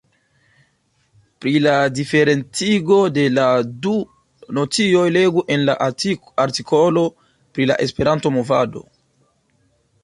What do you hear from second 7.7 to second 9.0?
la Esperanto-movado.